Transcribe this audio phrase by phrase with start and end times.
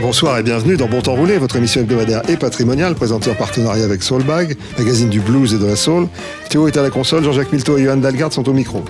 [0.00, 3.84] Bonsoir et bienvenue dans Bon Temps Roulé, votre émission hebdomadaire et patrimoniale présentée en partenariat
[3.84, 6.06] avec Soulbag, magazine du blues et de la soul.
[6.48, 8.84] Théo est à la console, Jean-Jacques Milto et Johan Dalgard sont au micro.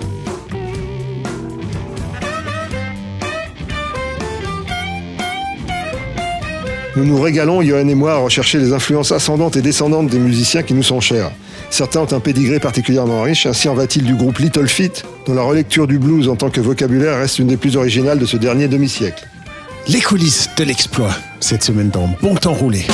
[6.95, 10.61] Nous nous régalons, Johan et moi, à rechercher les influences ascendantes et descendantes des musiciens
[10.61, 11.31] qui nous sont chers.
[11.71, 15.41] Certains ont un pédigré particulièrement riche, ainsi en va-t-il du groupe Little Feat, dont la
[15.41, 18.67] relecture du blues en tant que vocabulaire reste une des plus originales de ce dernier
[18.67, 19.27] demi-siècle.
[19.91, 22.85] Les coulisses de l'exploit, cette semaine dans Bon Temps Roulé.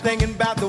[0.00, 0.68] thinking about the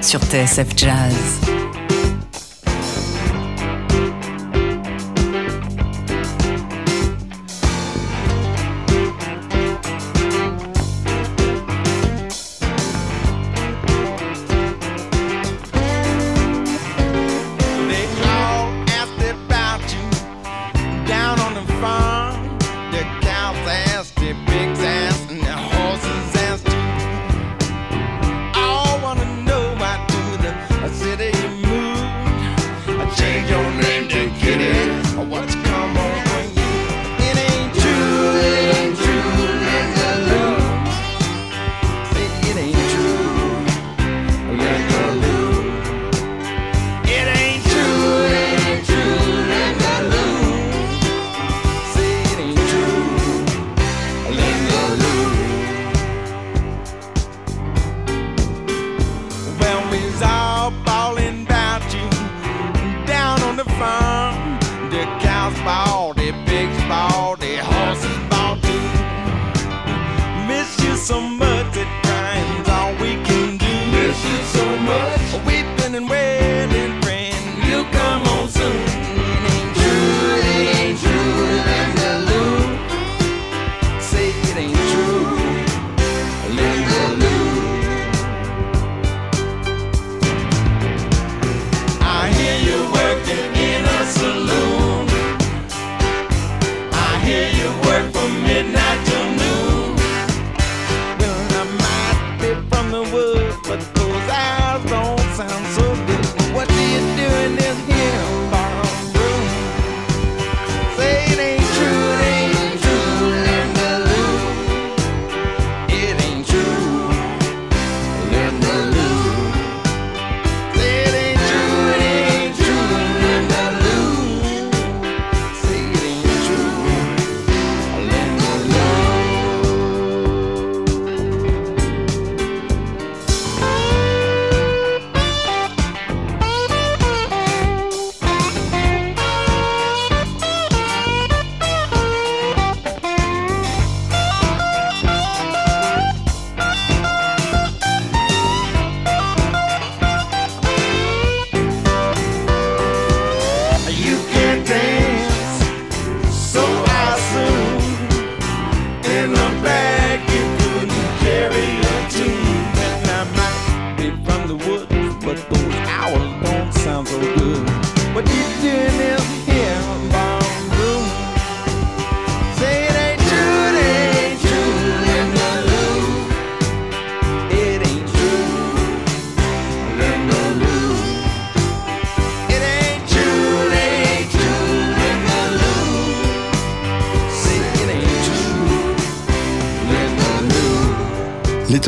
[0.00, 1.49] sur TSF Jazz.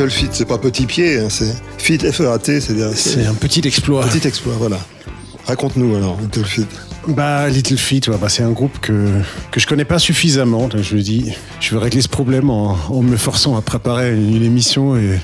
[0.03, 4.05] Little Feet, c'est pas petit pied, hein, c'est Feet F-E-A-T, c'est-à-dire C'est un petit exploit.
[4.07, 4.79] petit exploit, voilà.
[5.47, 6.67] Raconte-nous alors, Little Feet.
[7.09, 9.09] Bah, Little ouais, bah, c'est un groupe que,
[9.53, 10.67] que je connais pas suffisamment.
[10.69, 14.13] Donc je me dis, je vais régler ce problème en, en me forçant à préparer
[14.15, 14.97] une, une émission.
[14.97, 15.19] Et,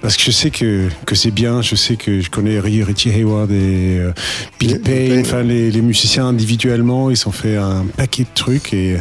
[0.00, 3.10] parce que je sais que, que c'est bien, je sais que je connais Ri- Richie
[3.10, 4.12] Hayward et euh,
[4.60, 5.20] Bill Payne.
[5.20, 8.72] enfin les, les musiciens individuellement, ils ont fait un paquet de trucs.
[8.72, 8.96] Et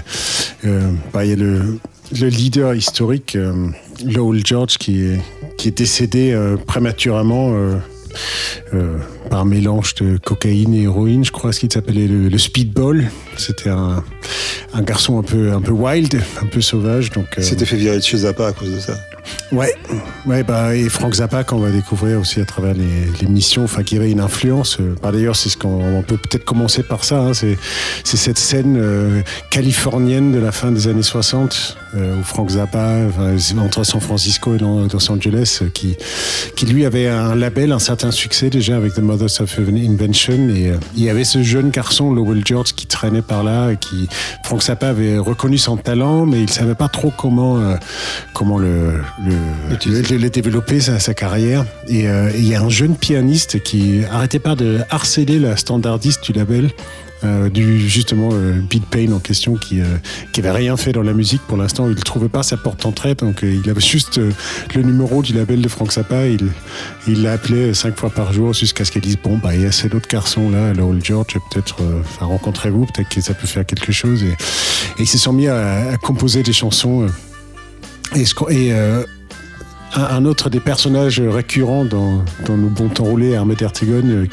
[0.65, 1.79] euh, bah, il y a le,
[2.19, 3.67] le leader historique, euh,
[4.05, 5.19] Lowell George, qui est,
[5.57, 7.53] qui est décédé euh, prématurément.
[7.53, 7.77] euh,
[8.73, 8.97] euh,
[9.29, 13.09] par mélange de cocaïne et héroïne, je crois, ce qu'il s'appelait le, speedball.
[13.37, 14.03] C'était un,
[14.81, 17.09] garçon un peu, un peu wild, un peu sauvage.
[17.11, 18.95] Donc, euh, C'était fait virer de chez Zappa à cause de ça.
[19.51, 19.73] Ouais,
[20.25, 23.83] ouais bah, et Frank Zappa, qu'on va découvrir aussi à travers les, les missions, enfin,
[23.83, 24.77] qui avait une influence.
[24.79, 27.19] euh, bah, D'ailleurs, c'est ce qu'on on peut peut-être commencer par ça.
[27.19, 27.57] hein, c'est,
[28.03, 32.97] cette scène euh, californienne de la fin des années 60, euh, où Frank Zappa,
[33.59, 35.95] entre San Francisco et Lo- Los Angeles, euh, qui,
[36.55, 40.49] qui lui avait un label, un certain succès déjà avec The Mothers of Invention.
[40.49, 43.77] Et euh, il y avait ce jeune garçon, Lowell George, qui traînait par là, et
[43.77, 44.07] qui
[44.43, 47.75] Frank Zappa avait reconnu son talent, mais il savait pas trop comment euh,
[48.33, 49.31] comment le, le,
[50.09, 51.65] le- le développer sa, sa carrière.
[51.87, 55.55] Et euh, et il y a un jeune pianiste qui arrêtait pas de harceler la
[55.57, 56.71] standardiste du label.
[57.25, 59.85] euh, du justement euh, Bill Payne en question qui euh,
[60.33, 63.15] qui avait rien fait dans la musique pour l'instant il trouvait pas sa porte d'entrée
[63.15, 64.31] donc euh, il avait juste euh,
[64.75, 66.49] le numéro du label de Frank Zappa il
[67.07, 69.65] il l'a appelé cinq fois par jour jusqu'à ce qu'elle dise bon bah il y
[69.65, 73.65] a cet autre garçon là Lowell George peut-être enfin rencontrez-vous peut-être que ça peut faire
[73.65, 74.35] quelque chose et, et
[74.99, 77.07] ils se sont mis à, à composer des chansons euh,
[78.15, 79.03] et, euh,
[79.95, 84.27] un, autre des personnages récurrents dans, nos bons temps roulés, Ahmed Ertegun, euh,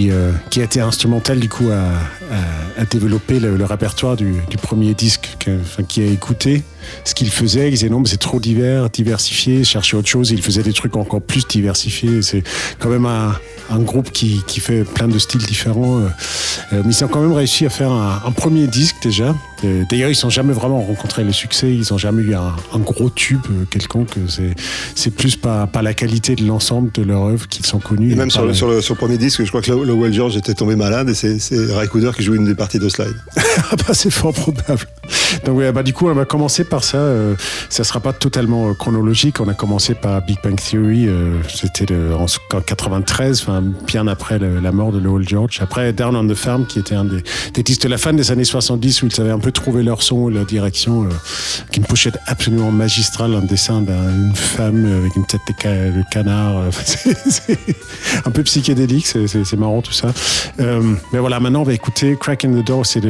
[0.00, 5.36] euh, qui a été instrumental du coup à, développer le, répertoire du, premier disque,
[5.88, 6.62] qui a écouté
[7.04, 7.68] ce qu'il faisait.
[7.68, 10.30] Il disait non, mais c'est trop divers, diversifié, chercher autre chose.
[10.30, 12.22] Il faisait des trucs encore plus diversifiés.
[12.22, 12.42] C'est
[12.78, 13.34] quand même un,
[13.70, 15.98] un groupe qui, qui fait plein de styles différents.
[16.00, 16.08] euh,
[16.72, 19.34] euh, mais ils ont quand même réussi à faire un, un premier disque déjà.
[19.90, 21.70] D'ailleurs, ils n'ont jamais vraiment rencontré le succès.
[21.70, 24.14] Ils n'ont jamais eu un, un gros tube euh, quelconque.
[24.94, 28.12] C'est plus pas, pas la qualité de l'ensemble de leur œuvre qu'ils sont connus.
[28.12, 30.12] Et même sur le, la- sur, le, sur le premier disque, je crois que Lowell
[30.14, 31.38] George était tombé malade et c'est-
[31.74, 33.14] Ray Cooder qui joue une des parties de Slide.
[33.72, 34.86] Ah bah, c'est fort probable.
[35.44, 36.96] Donc ouais, bah du coup on va commencer par ça.
[36.98, 37.34] Euh,
[37.68, 39.40] ça sera pas totalement euh, chronologique.
[39.40, 41.06] On a commencé par Big Bang Theory.
[41.08, 42.24] euh, C'était en,
[42.56, 45.58] en 93, enfin bien après la mort de Lowell George.
[45.60, 47.22] Après Down on the Farm, qui était un des,
[47.54, 50.28] des de la fin des années 70 où ils avaient un peu trouvé leur son
[50.28, 51.08] leur direction, euh,
[51.70, 56.02] qui une pochette absolument magistrale, un dessin d'une femme avec une tête de, ca- de
[56.10, 56.62] canard.
[56.72, 57.58] c'est
[58.24, 59.06] un peu psychédélique.
[59.06, 60.08] C'est marrant tout ça.
[60.58, 62.86] Mais voilà, maintenant on va écouter Crack in the Door.
[62.86, 63.02] C'est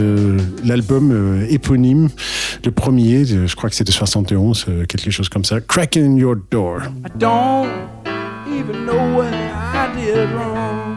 [0.65, 2.09] l'album éponyme,
[2.65, 3.25] le premier.
[3.25, 5.61] de- je crois que c'est de 71, euh, quelque chose comme ça.
[5.61, 6.83] Crack in your door.
[7.05, 7.69] I don't
[8.47, 10.95] even know what I did wrong.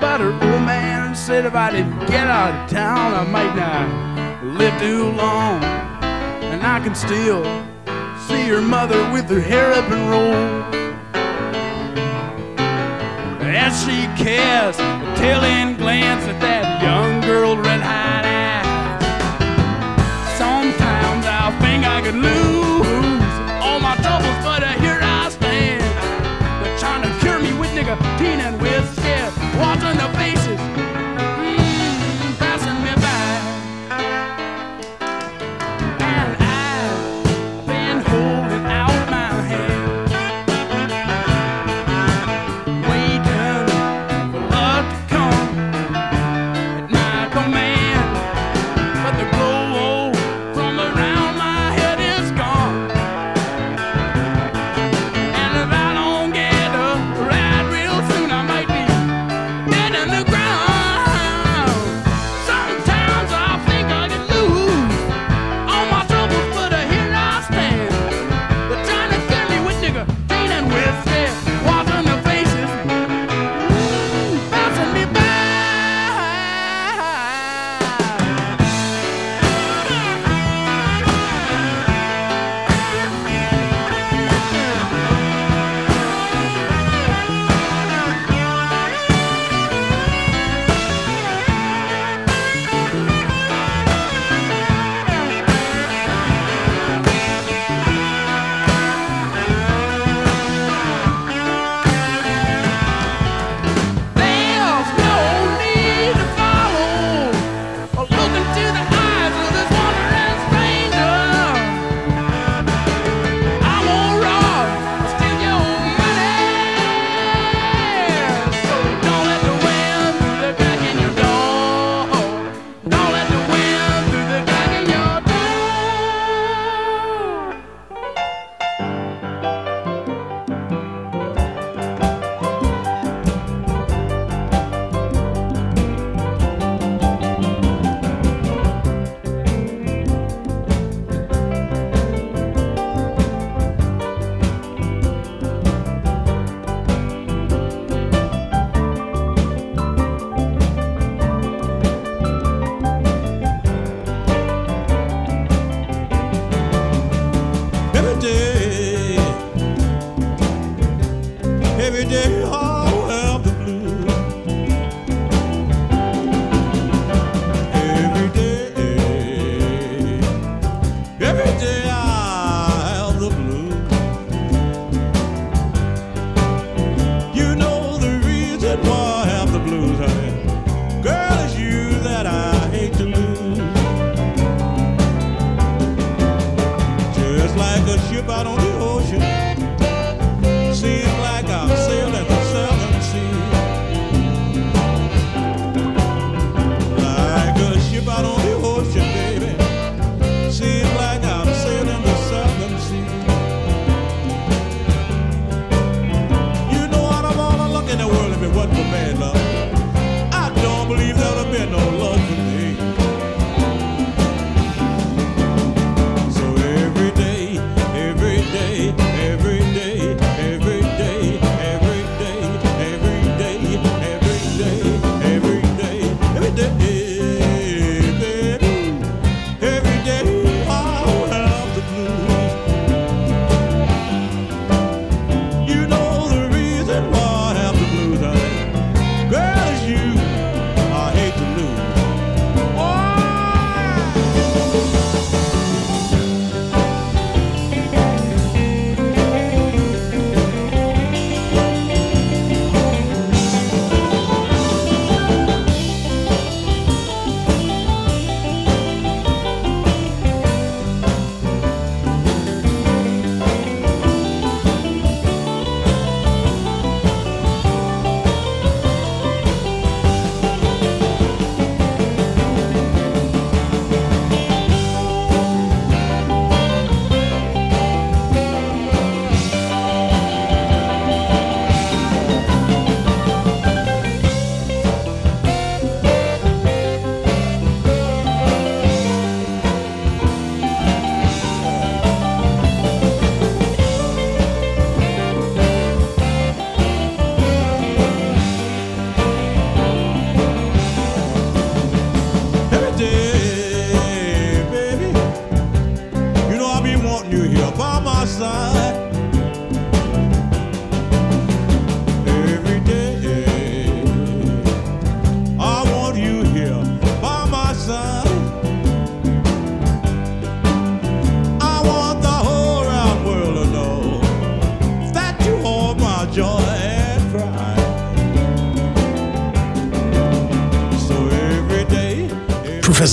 [0.00, 4.56] But her old man said if I didn't get out of town, I might not
[4.56, 5.60] live too long.
[6.52, 7.42] And I can still
[8.28, 10.74] see her mother with her hair up and rolled.
[13.42, 17.56] As she casts a telling glance at that young girl
[22.06, 22.75] could lose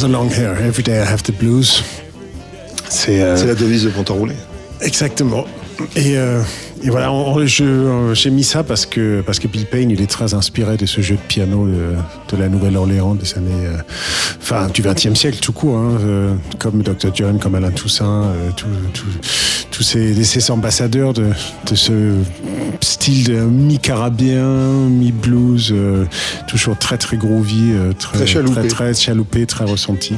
[0.03, 1.81] Professor Longhair, Every Day I Have the Blues.
[2.89, 4.35] C'est euh, la devise de Roulé.
[4.81, 5.45] Exactement.
[5.95, 6.41] Et, euh,
[6.83, 10.33] et voilà, euh, j'ai mis ça parce que, parce que Bill Payne, il est très
[10.33, 11.95] inspiré de ce jeu de piano de,
[12.35, 13.77] de la Nouvelle-Orléans des années, euh,
[14.41, 17.11] enfin, du XXe siècle tout court, hein, euh, comme Dr.
[17.13, 18.49] John, comme Alain Toussaint, euh,
[19.71, 21.27] tous ces, ces ambassadeurs de,
[21.69, 21.93] de ce
[23.03, 24.47] style de mi-carabien,
[24.87, 26.05] mi-blues, euh,
[26.47, 28.53] toujours très très groovy, euh, très, Très chaloupé.
[28.61, 30.15] très, très chaloupé, très ressenti.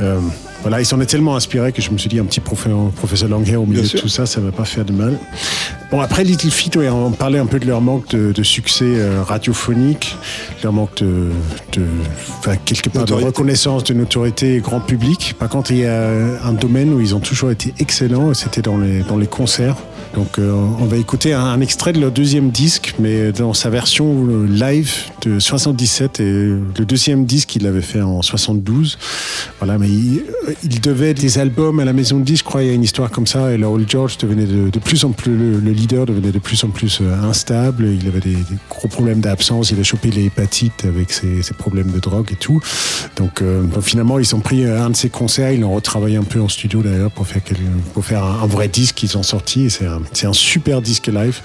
[0.00, 0.20] Euh,
[0.62, 3.60] voilà, il s'en est tellement inspiré que je me suis dit un petit professeur, Langhair
[3.60, 4.00] au milieu Bien de sûr.
[4.02, 5.18] tout ça, ça va pas faire de mal.
[5.90, 9.24] Bon, après Little ouais, on parlait un peu de leur manque de, de succès euh,
[9.24, 10.16] radiophonique,
[10.62, 11.30] leur manque de,
[11.72, 11.82] de
[12.64, 15.34] quelque part de reconnaissance, de notoriété grand public.
[15.36, 16.08] Par contre, il y a
[16.44, 19.74] un domaine où ils ont toujours été excellents, c'était dans les, dans les concerts.
[20.14, 24.26] Donc, euh, on va écouter un, extrait de leur deuxième disque, mais dans sa version
[24.28, 24.92] euh, live
[25.22, 28.98] de 77 et le deuxième disque, il l'avait fait en 72.
[29.58, 30.24] Voilà, mais il,
[30.62, 32.82] il devait des albums à la maison de disques, je crois, il y a une
[32.82, 36.32] histoire comme ça, et Lowell George devenait de, plus en plus, le, le leader devenait
[36.32, 38.36] de plus en plus euh, instable, il avait des,
[38.68, 42.60] gros problèmes d'absence, il a chopé les hépatites avec ses, problèmes de drogue et tout.
[43.16, 46.22] Donc, euh, finalement, ils ont pris euh, un de ses concerts, ils l'ont retravaillé un
[46.22, 49.68] peu en studio d'ailleurs pour faire, un, vrai disque qu'ils ont sorti,
[50.12, 51.40] c'est un super disque live.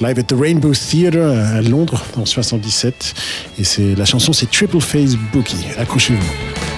[0.00, 3.14] Live at the Rainbow Theatre à Londres en 77,
[3.58, 6.75] et c'est la chanson c'est Triple Phase Boogie, accrochez-vous.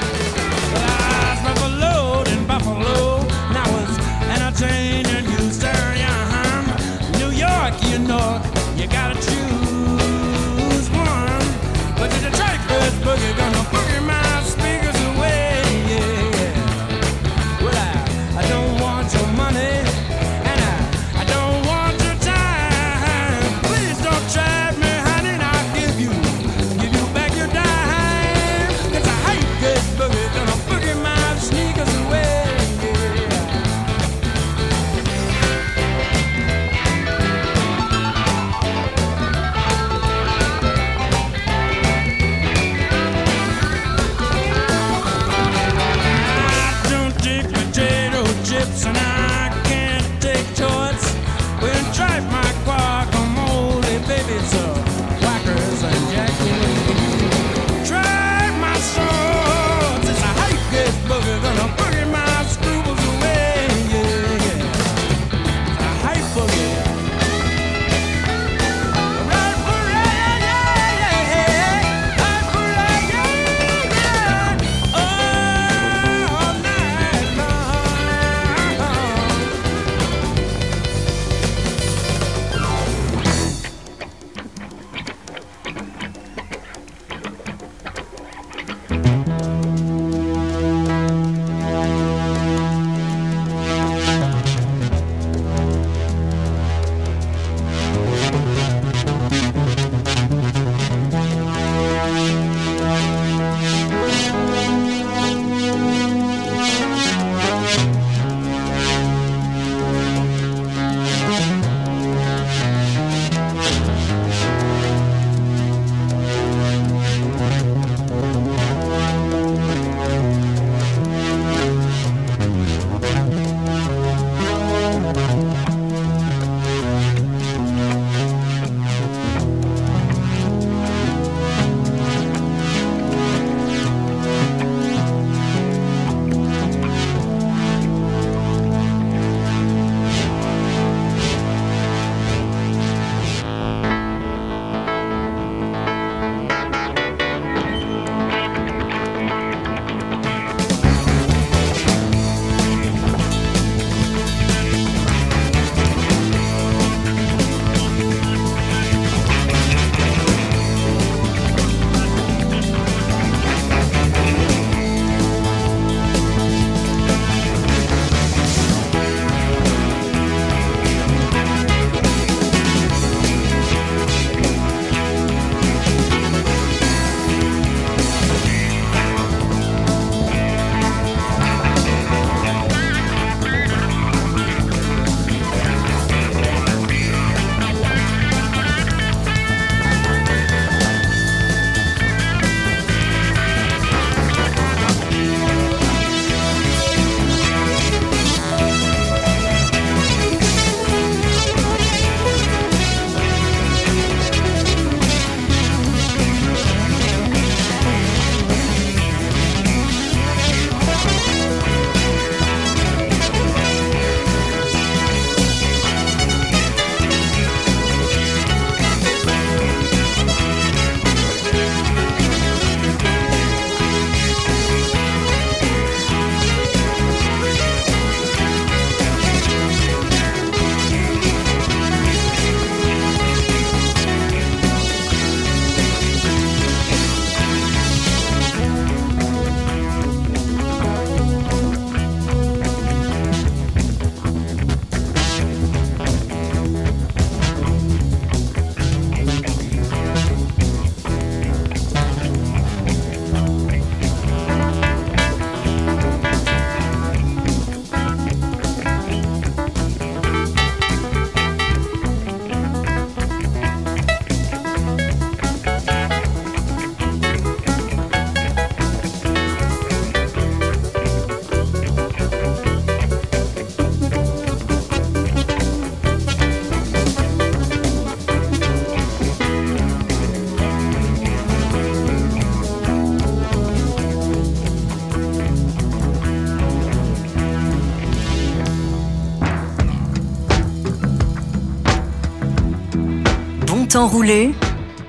[293.99, 294.55] Enroulé,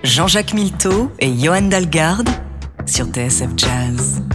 [0.03, 2.29] Jean-Jacques Milteau et Johan Dalgarde
[2.85, 4.28] sur TSF Jazz.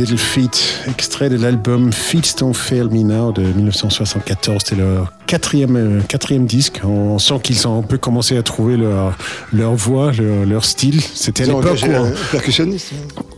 [0.00, 4.62] Little Feet, extrait de l'album Feet Don't Fail Me Now de 1974.
[4.64, 6.80] C'était leur quatrième, euh, quatrième disque.
[6.84, 9.18] On sent qu'ils ont un peu commencé à trouver leur,
[9.52, 11.02] leur voix, leur, leur style.
[11.02, 11.84] C'était à l'époque
[12.32, 12.92] percussionniste.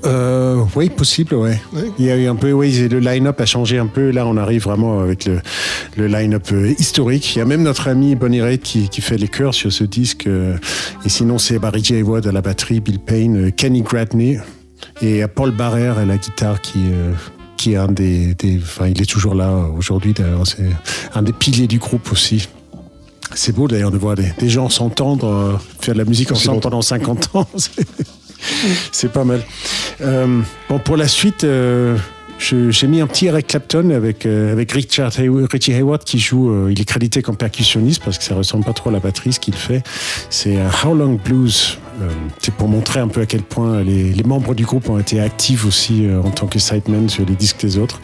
[0.04, 1.60] Euh, oui, possible, ouais.
[1.72, 1.90] Oui.
[1.98, 4.10] Il y a eu un peu, oui, le line-up a changé un peu.
[4.12, 5.40] Là, on arrive vraiment avec le,
[5.96, 7.34] le line-up euh, historique.
[7.34, 9.82] Il y a même notre ami Bonnie Raitt qui, qui fait les chœurs sur ce
[9.82, 10.28] disque.
[10.28, 10.56] euh,
[11.04, 12.02] et sinon, c'est Barry J.
[12.02, 14.38] Watt à la batterie, Bill Payne, Kenny Gratney
[15.02, 17.12] et Paul Barrère à la guitare qui, euh,
[17.56, 20.12] qui est un des, des- enfin, il est toujours là aujourd'hui.
[20.12, 20.64] D'ailleurs, c'est
[21.14, 22.48] un des piliers du groupe aussi.
[23.34, 26.60] C'est beau d'ailleurs de voir des, des gens s'entendre, euh, faire de la musique ensemble
[26.60, 27.48] pendant 50 ans.
[28.92, 29.42] C'est- pas mal.
[30.00, 31.96] Euh, bon, pour la suite, euh,
[32.38, 36.68] j'ai mis un petit Eric Clapton avec, euh, avec Richard Hay- Richie Hayward qui joue.
[36.68, 39.40] il est crédité comme percussionniste parce que ça ressemble pas trop à la batterie ce
[39.40, 39.82] qu'il fait.
[40.28, 41.78] C'est How Long Blues.
[42.00, 42.08] Euh,
[42.40, 45.66] C'est pour montrer un peu à quel point les, membres du groupe ont été actifs
[45.66, 48.00] aussi euh, en tant que sidemen sur les disques des autres.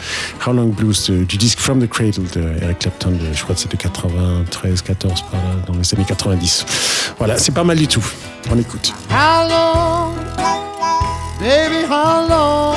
[0.46, 3.61] How Long Blues de- du disque From the Cradle de Eric Clapton, je crois que
[3.61, 7.14] c'est de 93, 14 par là, dans les années 90.
[7.18, 8.05] Voilà, c'est pas mal du tout.
[8.51, 8.92] On écoute.
[9.11, 10.12] How long,
[11.40, 12.74] baby, how long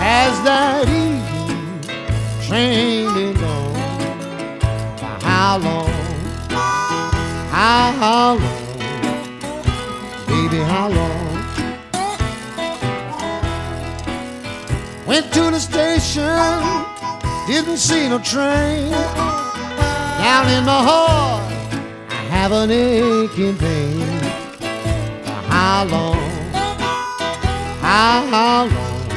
[0.00, 0.86] has that?
[5.22, 5.86] How long,
[7.52, 8.59] how, long,
[10.70, 11.34] how long?
[15.04, 16.62] Went to the station,
[17.48, 18.92] didn't see no train.
[20.22, 21.52] Down in my heart,
[22.08, 24.20] I have an aching pain.
[25.48, 26.30] How long?
[27.86, 29.08] How, how long?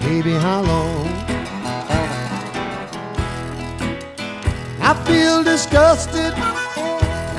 [0.00, 1.08] Baby, how long?
[4.80, 6.32] I feel disgusted.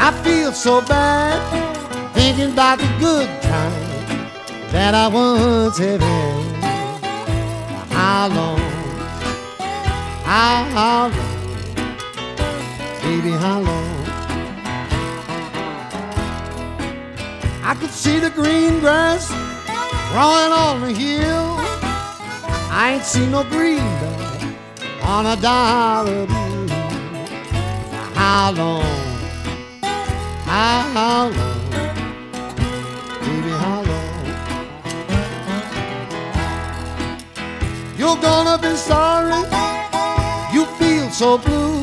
[0.08, 1.75] I feel so bad
[2.16, 4.26] thinking about the good time
[4.72, 6.56] that I once had had.
[7.92, 8.60] How long,
[10.24, 11.36] how, how long,
[13.04, 13.96] baby, how long?
[17.64, 19.28] I could see the green grass
[20.12, 21.58] growing on the hill.
[22.72, 24.26] I ain't seen no green though
[25.04, 26.68] on a dollar bill.
[28.14, 28.84] How long,
[30.46, 31.55] how, how long?
[38.06, 39.42] You're gonna be sorry.
[40.54, 41.82] You feel so blue.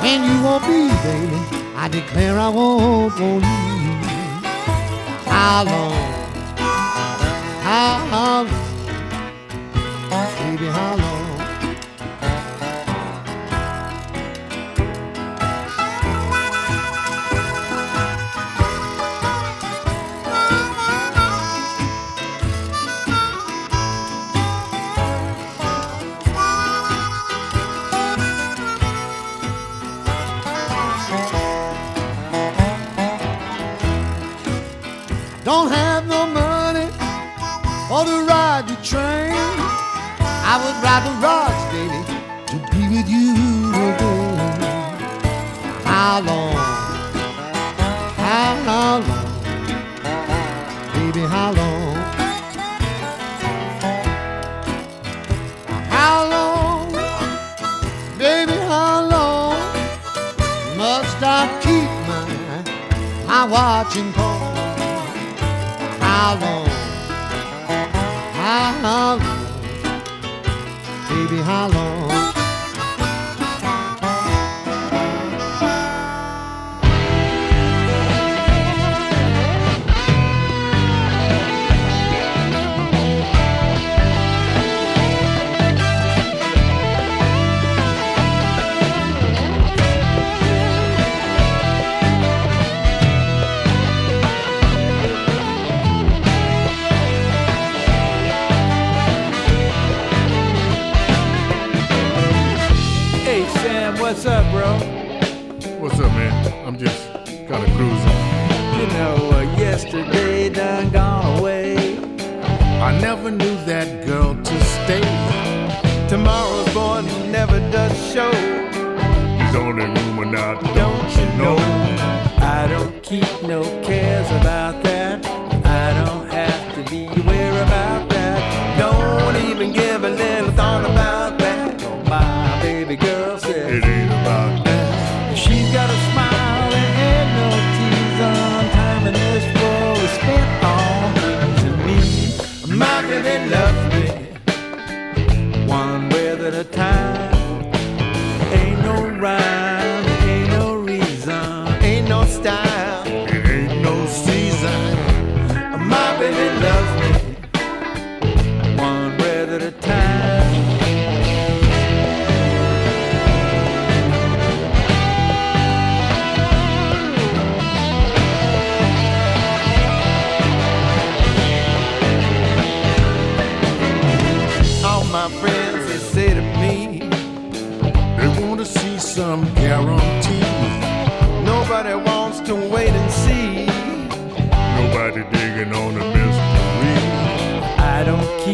[0.00, 1.36] When you won't be, baby,
[1.76, 3.94] I declare I won't want you.
[5.30, 5.92] How long?
[7.60, 8.48] How, how long?
[10.38, 11.25] Baby, how long?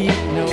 [0.03, 0.52] need no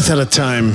[0.00, 0.72] breath at a time.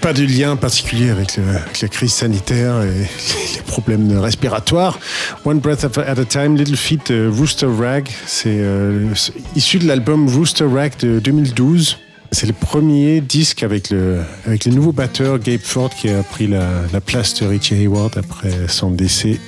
[0.00, 1.36] Pas de lien particulier avec,
[1.82, 3.08] la crise sanitaire et
[3.56, 5.00] les problèmes respiratoires.
[5.44, 8.08] One breath at a time, Little Feat euh, Rooster Rag.
[8.24, 11.98] C'est euh, c'est issu de l'album Rooster Rag de 2012.
[12.30, 14.22] C'est le premier disque avec le,
[14.66, 18.92] nouveau batteur Gabe Ford qui a pris la, la place de Richie Hayward après son
[18.92, 19.40] décès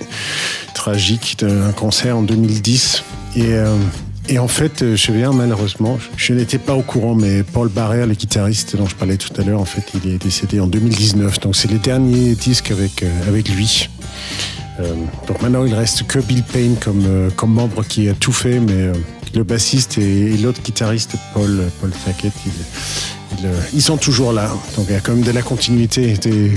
[0.74, 3.04] tragique d'un cancer en 2010.
[3.36, 3.76] Et, euh,
[4.28, 8.14] et en fait, euh, viens malheureusement, je, n'étais pas au courant, mais Paul Barrère, le
[8.14, 11.40] guitariste dont je parlais tout à l'heure, en fait, il est décédé en 2019.
[11.40, 13.88] Donc c'est les derniers disques avec, euh, avec lui.
[14.80, 14.94] Euh,
[15.26, 18.60] donc maintenant, il reste que Bill Payne comme, euh, comme membre qui a tout fait,
[18.60, 18.92] mais
[19.34, 21.90] le bassiste et, l'autre guitariste, Paul, Paul
[23.44, 24.50] euh, ils sont toujours là.
[24.76, 26.14] Donc il y a quand même de la continuité.
[26.14, 26.52] Des-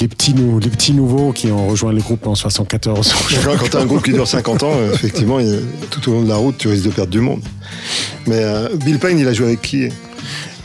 [0.00, 3.12] les, petits nouveaux qui ont rejoint le groupe en 74.
[3.44, 5.38] Quand, quand t'as un groupe qui dure 50 ans, euh, effectivement,
[5.90, 7.42] tout au long de la route, tu risques de perdre du monde.
[8.26, 9.88] Mais euh, Bill Payne, il a joué avec qui?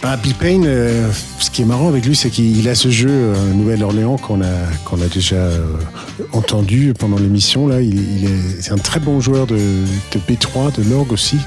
[0.02, 3.10] Bah, Bill Payne, euh, ce qui est marrant avec lui, c'est qu'il a ce jeu
[3.10, 4.46] euh, Nouvelle-Orléans qu'on a,
[4.86, 5.66] qu'on a déjà euh,
[6.32, 7.68] entendu pendant l'émission.
[7.68, 11.38] Là, il, il est, c'est un très bon joueur de, de B3, de l'orgue aussi.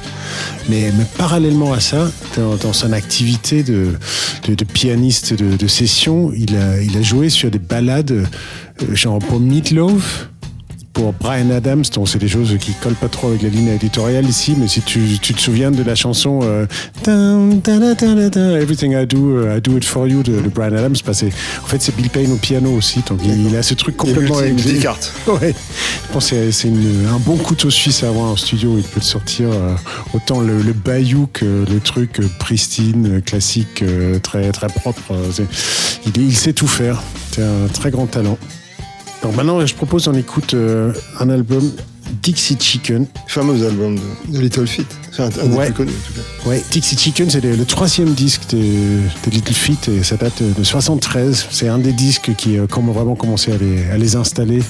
[0.68, 3.94] Mais, parallèlement à ça, dans, dans son activité de,
[4.46, 9.40] de, de pianiste de, session, il a, il joué sur des ballades euh, genre pour
[9.40, 10.28] Meatloaf
[10.92, 14.26] pour Brian Adams, donc c'est des choses qui collent pas trop avec la ligne éditoriale
[14.28, 16.66] ici, mais si tu, tu te souviens de la chanson euh,
[18.60, 21.32] Everything I Do, uh, I Do It For You de, de Brian Adams, bah, c'est-
[21.62, 24.36] en fait c'est Bill Payne au piano aussi, donc il, il a ce truc complètement
[24.36, 25.12] multi- avec- multicarte.
[25.28, 25.54] Ouais,
[26.08, 29.04] je pense que c'est- un bon couteau suisse à avoir en studio, il peut te
[29.06, 29.74] sortir euh,
[30.14, 35.12] autant le, le bayou que le truc euh, pristine, euh, classique, euh, très, très propre.
[35.12, 35.44] euh,
[36.06, 38.38] il, il sait tout faire, c'est un très grand talent.
[39.22, 41.70] Donc maintenant, je propose qu'on écoute euh, un album
[42.22, 43.06] Dixie Chicken.
[43.28, 44.86] Fameux album de, de Little Feat.
[45.12, 45.66] C'est un, un des Ouais.
[45.66, 46.48] plus connus, en tout cas.
[46.50, 48.58] Ouais, Dixie Chicken, c'est le, le troisième disque de,
[49.30, 51.46] Little Feat et ça date de 73.
[51.50, 54.60] C'est un des disques qui a comment vraiment commencé à les, à les installer.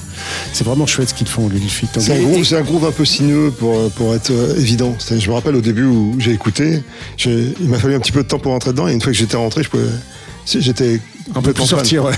[0.53, 1.89] C'est vraiment chouette ce qu'ils font, Little Feat.
[1.99, 4.95] C'est un, un groove un peu sinueux pour, pour être euh, évident.
[5.09, 6.83] Je me rappelle au début où j'ai écouté,
[7.25, 9.17] il m'a fallu un petit peu de temps pour rentrer dedans et une fois que
[9.17, 9.83] j'étais rentré, je pouvais,
[10.45, 12.13] j'étais On complètement sortir, ouais.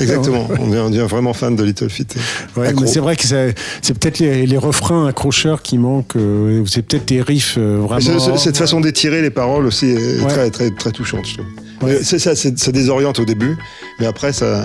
[0.00, 0.48] exactement.
[0.58, 2.14] On devient, on devient vraiment fan de Little Feat.
[2.56, 6.66] Ouais, c'est vrai que c'est c'est peut-être les, les refrains accrocheurs qui manquent, euh, ou
[6.66, 8.00] c'est peut-être des riffs euh, vraiment.
[8.00, 10.28] c'est- c'est- cette façon d'étirer les paroles aussi est Ouais.
[10.28, 11.46] très, très, très touchante, je trouve.
[11.82, 11.94] Ouais.
[11.98, 13.56] Mais C'est ça, c'est- ça désoriente au début,
[14.00, 14.64] mais après, ça,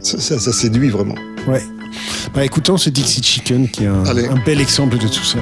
[0.00, 1.14] ça, ça- ça séduit vraiment.
[1.46, 1.62] Ouais.
[2.34, 4.04] Bah écoutons ce Dixie Chicken qui est un,
[4.46, 5.38] bel exemple de tout ça.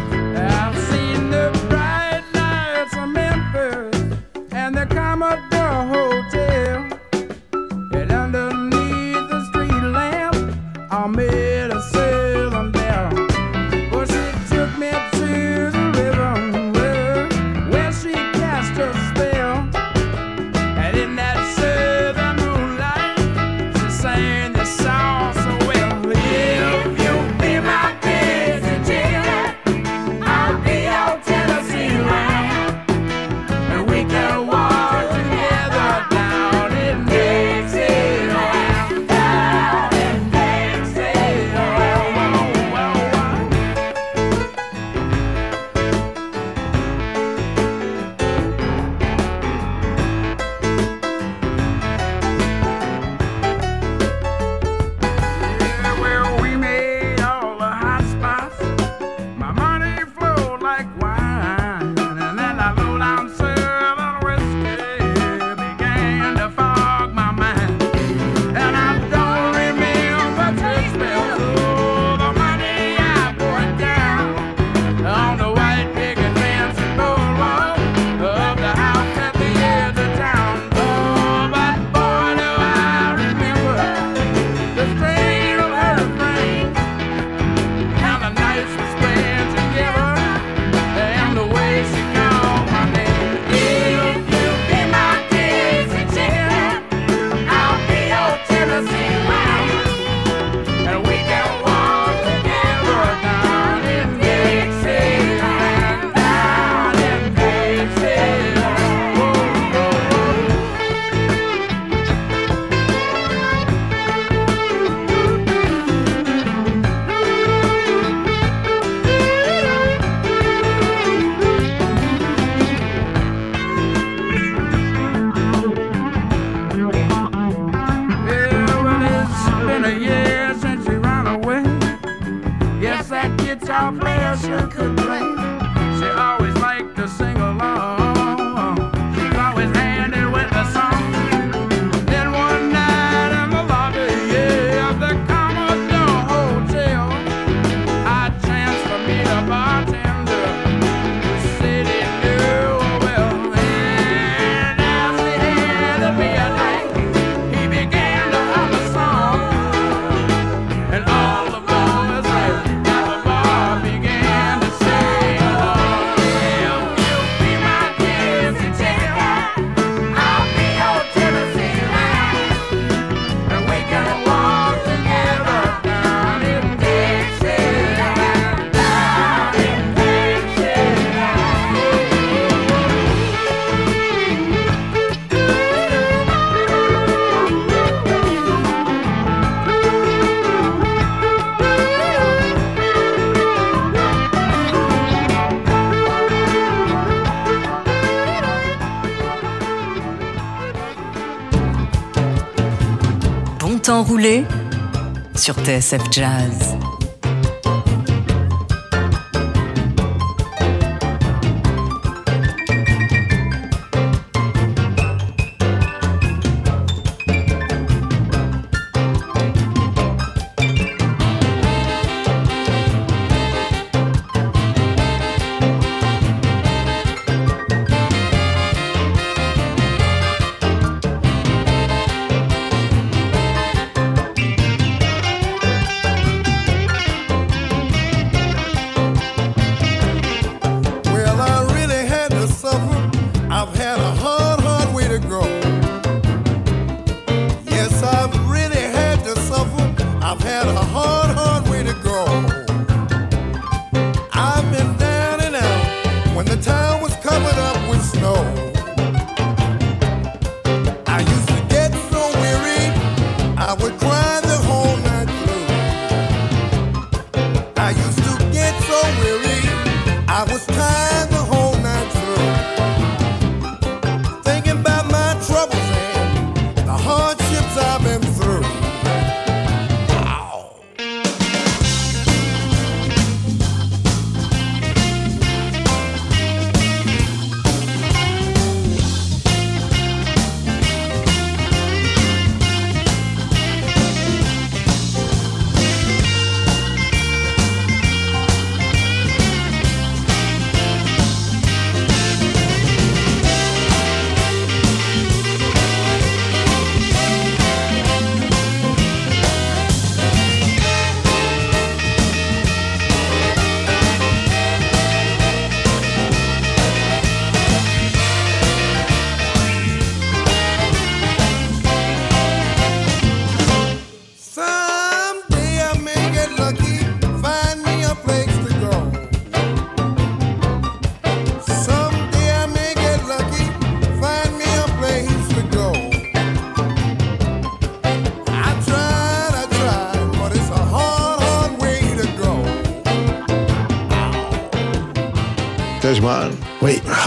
[205.36, 206.77] Sur TSF Jazz.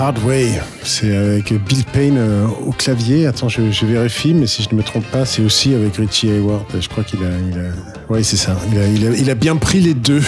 [0.02, 3.28] Hard Way, c'est avec Bill Payne euh, au clavier.
[3.28, 6.66] Attends, je, vérifie, mais si je ne me trompe pas, c'est aussi avec Richie Hayward.
[6.80, 7.30] Je crois qu'il a.
[8.10, 8.58] Oui, c'est ça.
[8.74, 10.24] Il a, bien pris les deux.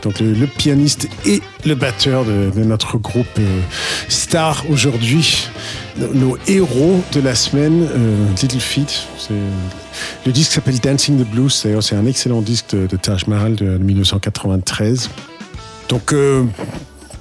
[0.00, 3.60] Donc le, pianiste et le batteur de, notre groupe euh,
[4.08, 5.48] star aujourd'hui.
[5.98, 9.08] Nos, héros de la semaine, euh, Little Feat.
[9.18, 9.34] C'est-
[10.24, 11.60] Le disque s'appelle Dancing the Blues.
[11.62, 15.10] D'ailleurs, c'est un excellent disque de, de Taj Mahal de, de 1993.
[15.90, 16.14] Donc,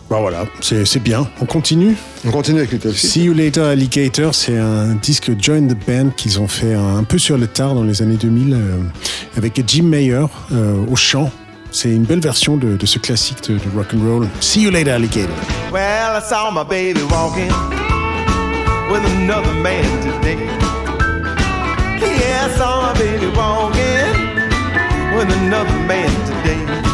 [0.09, 1.27] bah voilà, c'est c'est bien.
[1.41, 1.95] On continue
[2.25, 3.09] On continue avec Little Feat.
[3.09, 7.03] See You Later Alligator, c'est un disque Join the Band qu'ils ont fait un, un
[7.03, 8.77] peu sur le tard dans les années 2000 euh,
[9.35, 11.29] avec Jim Mayer euh, au chant.
[11.71, 14.27] C'est une belle version de, de ce classique de, de rock and roll.
[14.39, 15.35] See You Later Alligator.
[15.73, 17.51] Well, I saw my baby walking
[18.89, 20.37] with another man today.
[21.99, 24.37] Yeah, I saw my baby walking
[25.17, 26.86] with another man today.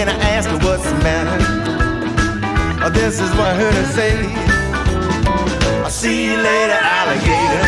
[0.00, 1.36] When I asked her what's the matter,
[2.82, 4.16] oh, this is what I heard her say.
[5.84, 7.66] I'll see you later, alligator.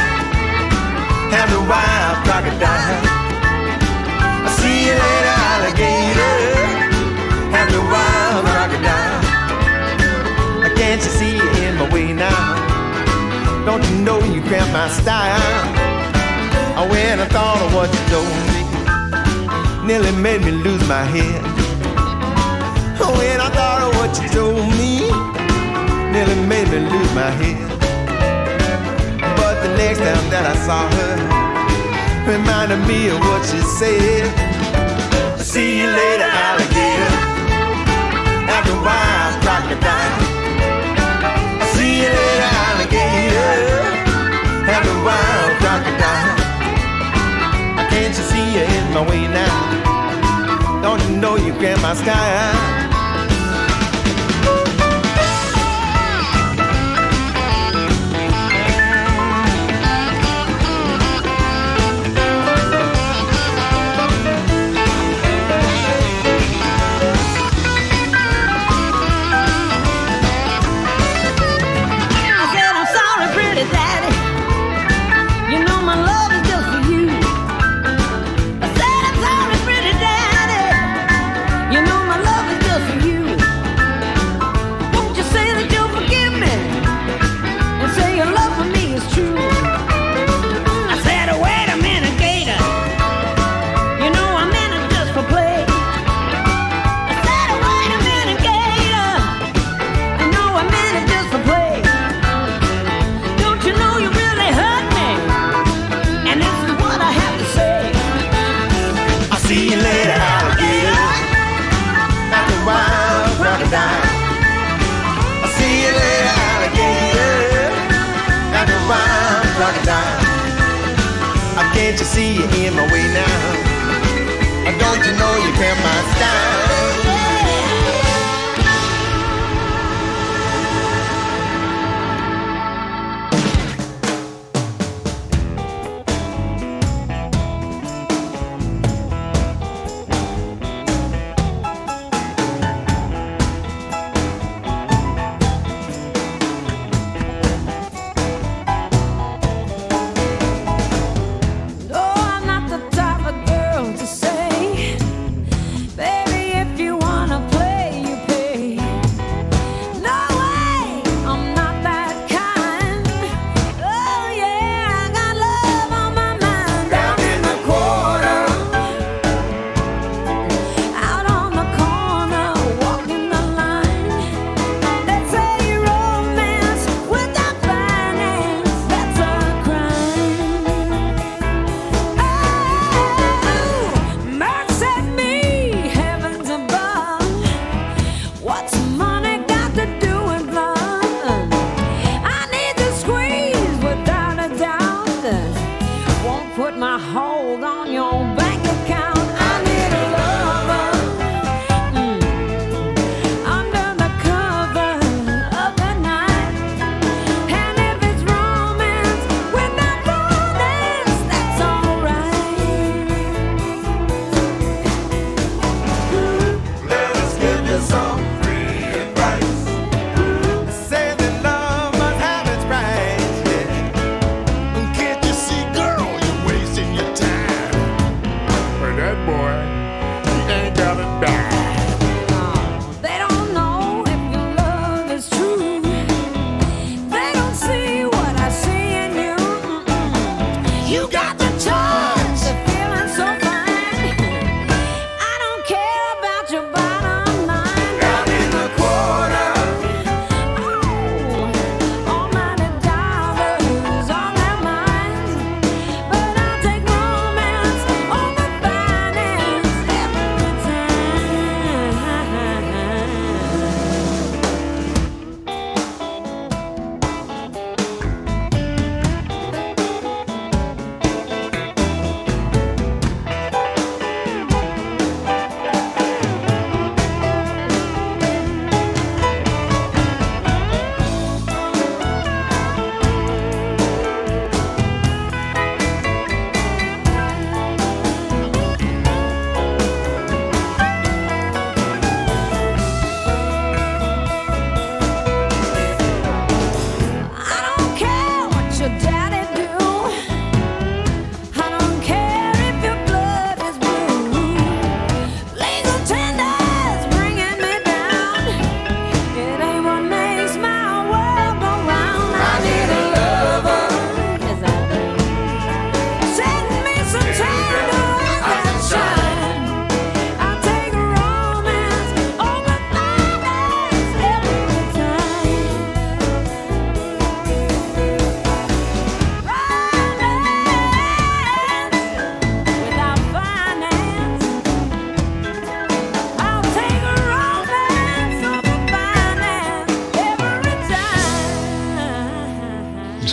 [1.37, 3.03] Have the wild crocodile.
[4.45, 6.35] I'll see you later, alligator.
[7.53, 9.21] Have the wild crocodile.
[10.65, 12.57] I uh, can't you see you in my way now?
[13.67, 15.39] Don't you know you cramp my style?
[16.79, 21.62] Oh, when I thought of what you told me, nearly made me lose my head.
[23.03, 25.11] When I thought of what you told me,
[26.15, 27.59] nearly made me lose my head.
[29.37, 31.15] But the next time that I saw her,
[32.31, 34.31] reminded me of what she said.
[35.41, 37.13] See you later, alligator.
[38.47, 40.23] After a wild crocodile.
[41.75, 43.53] See you later, alligator.
[44.71, 44.95] Have a
[45.59, 46.39] crocodile.
[47.91, 50.83] Can't you see you in my way now?
[50.83, 52.92] Don't you know you grab my sky?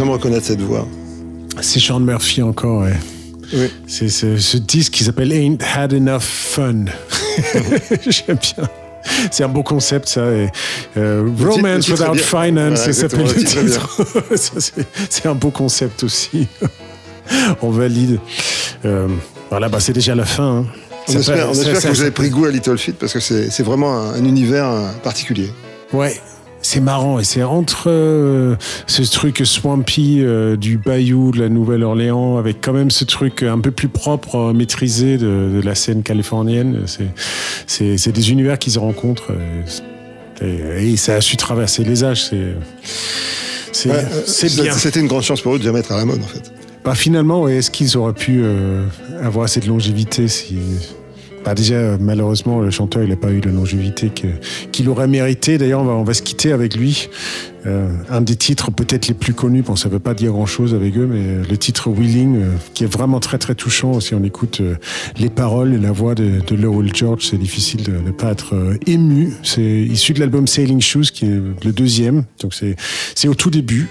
[0.09, 0.87] Me reconnaître cette voix.
[1.61, 2.93] C'est Sean Murphy encore, ouais.
[3.53, 3.67] Oui.
[3.87, 6.85] C'est ce, ce disque qui s'appelle Ain't Had Enough Fun.
[8.07, 8.69] J'aime bien.
[9.31, 10.21] C'est un beau concept, ça.
[10.31, 10.49] et,
[10.97, 12.17] euh, Romance titre Without.
[12.17, 14.35] Finance, Voilà, ça s'appelle le titre
[15.09, 16.47] c'est- un beau concept aussi.
[17.61, 18.19] On valide.
[18.85, 19.07] Euh,
[19.49, 20.59] voilà, bah, c'est déjà la fin.
[20.59, 20.65] hein.
[21.07, 23.97] On espère, on que vous avez pris goût à Little Feat parce que c'est vraiment
[23.97, 25.49] un, un univers euh, particulier.
[25.91, 26.15] Ouais,
[26.61, 28.55] c'est marrant et c'est entre euh,
[28.85, 33.59] ce truc swampy euh, du Bayou de la Nouvelle-Orléans avec quand même ce truc un
[33.59, 36.83] peu plus propre, euh, maîtrisé de, de la scène californienne.
[36.85, 39.31] C'est- des univers qui se rencontrent
[40.41, 42.29] et, et ça a su traverser les âges.
[43.71, 44.03] C'est Ouais,
[44.63, 44.73] bien.
[44.73, 46.51] C'était une grande chance pour eux de jamais être à la mode en fait.
[46.83, 48.41] Bah, finalement, est-ce qu'ils auraient pu
[49.23, 50.57] avoir cette longévité si...
[51.45, 54.11] Bah, déjà, euh, malheureusement, le chanteur, il n'a pas eu la longévité
[54.71, 55.57] qu'il aurait mérité.
[55.57, 57.09] D'ailleurs, on va, on va se quitter avec lui.
[57.65, 60.95] Euh, un des titres peut-être les plus connus, bon ça veut pas dire grand-chose avec
[60.97, 63.99] eux, mais le titre Willing, euh, qui est vraiment très très touchant.
[63.99, 64.75] Si on écoute euh,
[65.17, 68.55] les paroles et la voix de, de Lowell George, c'est difficile de ne pas être
[68.55, 69.33] euh, ému.
[69.43, 72.23] C'est issu de l'album Sailing Shoes, qui est le deuxième.
[72.41, 72.53] Donc
[73.15, 73.89] c'est au tout début.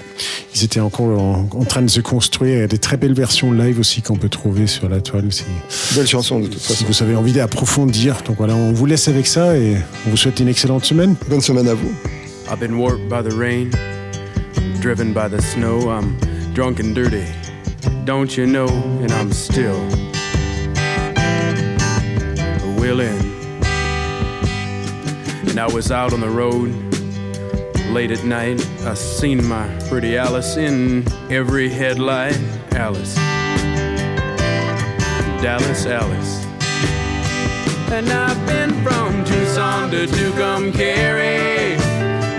[0.55, 2.57] Ils étaient encore en, en train de se construire.
[2.57, 5.31] Il y a des très belles versions live aussi qu'on peut trouver sur la toile.
[5.31, 5.45] Si,
[5.95, 6.85] Belle chanson de toute si façon.
[6.89, 8.17] vous avez envie d'approfondir.
[8.27, 11.15] Donc voilà, on vous laisse avec ça et on vous souhaite une excellente semaine.
[11.29, 11.93] Bonne semaine à vous.
[12.51, 13.71] I've been warped by the rain,
[14.81, 15.91] driven by the snow.
[15.91, 16.19] I'm
[16.55, 17.27] drunk and dirty,
[18.05, 18.69] don't you know?
[18.69, 19.79] And I'm still
[22.81, 23.19] willing.
[25.47, 26.71] And I was out on the road
[27.91, 28.67] late at night.
[28.87, 32.41] I seen my pretty Alice in every headlight.
[32.73, 33.15] Alice,
[35.43, 36.47] Dallas, Alice.
[37.93, 41.88] And I've been from Tucson to Tucumcari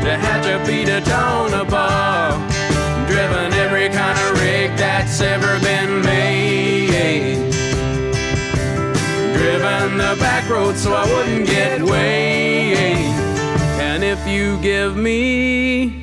[0.09, 2.31] to Hatchapee to Tonopah.
[3.05, 7.51] Driven every kind of rig that's ever been made.
[9.37, 13.13] Driven the back road so I wouldn't get weighed.
[13.87, 15.93] And if you give me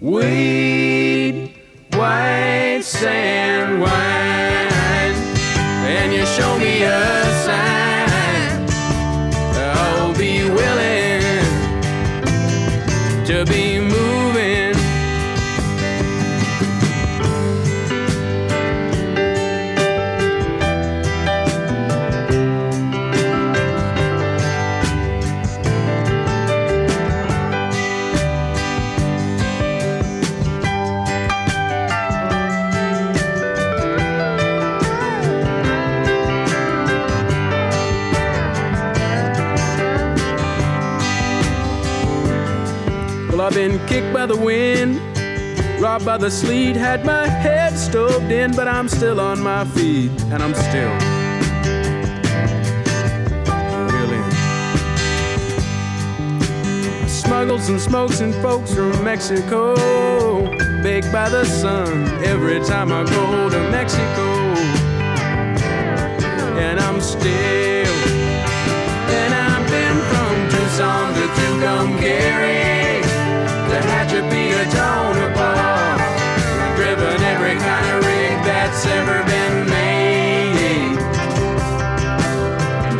[0.00, 1.54] weed,
[1.92, 5.16] white sand wine,
[5.92, 7.95] and you show me a sign,
[13.36, 13.75] to be
[43.68, 45.00] been kicked by the wind,
[45.80, 50.12] robbed by the sleet, had my head stoved in, but I'm still on my feet,
[50.30, 50.94] and I'm still
[53.90, 54.30] willing.
[57.08, 59.74] Smuggles and smokes and folks from Mexico,
[60.84, 64.28] baked by the sun every time I go to Mexico,
[66.66, 67.96] and I'm still.
[69.18, 72.85] And I've been from Tucson to Tucumcari
[73.76, 75.96] to Hatchapee to Tonopah.
[76.76, 80.96] Driven every kind of rig that's ever been made.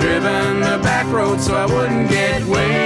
[0.01, 2.86] Driven the back road so I wouldn't get weighed.